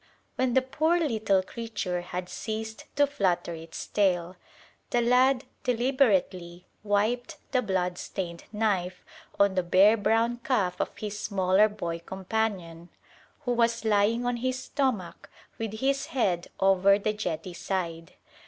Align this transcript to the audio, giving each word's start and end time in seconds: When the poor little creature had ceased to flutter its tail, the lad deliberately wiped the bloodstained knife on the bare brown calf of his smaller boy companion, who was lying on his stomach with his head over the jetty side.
When 0.35 0.55
the 0.55 0.63
poor 0.63 0.97
little 0.99 1.43
creature 1.43 2.01
had 2.01 2.27
ceased 2.27 2.85
to 2.95 3.05
flutter 3.05 3.53
its 3.53 3.85
tail, 3.85 4.35
the 4.89 4.99
lad 4.99 5.43
deliberately 5.63 6.65
wiped 6.81 7.37
the 7.51 7.61
bloodstained 7.61 8.45
knife 8.51 9.05
on 9.39 9.53
the 9.53 9.61
bare 9.61 9.97
brown 9.97 10.37
calf 10.37 10.79
of 10.81 10.97
his 10.97 11.19
smaller 11.19 11.69
boy 11.69 11.99
companion, 11.99 12.89
who 13.41 13.53
was 13.53 13.85
lying 13.85 14.25
on 14.25 14.37
his 14.37 14.57
stomach 14.57 15.29
with 15.59 15.71
his 15.81 16.07
head 16.07 16.47
over 16.59 16.97
the 16.97 17.13
jetty 17.13 17.53
side. 17.53 18.13